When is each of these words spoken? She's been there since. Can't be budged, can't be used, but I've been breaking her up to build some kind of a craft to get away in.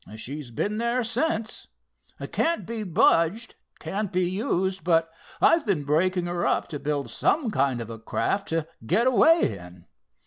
She's 0.15 0.49
been 0.49 0.79
there 0.79 1.03
since. 1.03 1.67
Can't 2.31 2.65
be 2.65 2.81
budged, 2.81 3.53
can't 3.77 4.11
be 4.11 4.27
used, 4.27 4.83
but 4.83 5.11
I've 5.39 5.63
been 5.63 5.83
breaking 5.83 6.25
her 6.25 6.43
up 6.43 6.67
to 6.69 6.79
build 6.79 7.11
some 7.11 7.51
kind 7.51 7.79
of 7.79 7.91
a 7.91 7.99
craft 7.99 8.47
to 8.47 8.67
get 8.83 9.05
away 9.05 9.59
in. 9.59 9.85